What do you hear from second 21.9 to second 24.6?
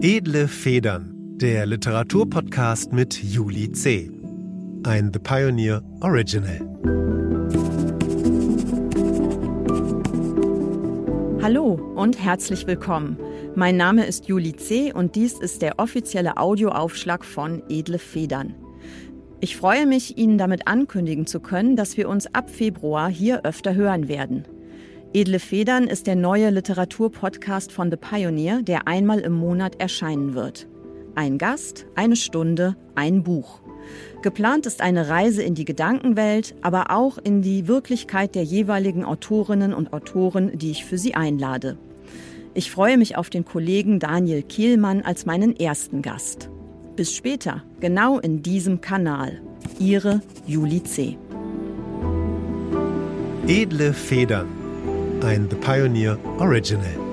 wir uns ab Februar hier öfter hören werden.